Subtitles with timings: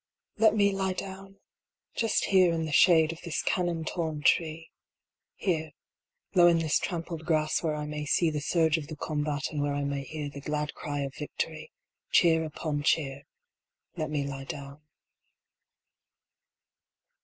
[0.39, 1.37] JL<ET me lie down!
[1.93, 4.71] Just here in the shade of this cannon torn tree
[5.35, 5.73] Here,
[6.33, 9.61] low in this trampled grass, where I may see The surge of the combat, and
[9.61, 11.71] where I may hear The glad cry of victory,
[12.09, 13.25] cheer upon cheer,
[13.95, 14.81] Let me lie down.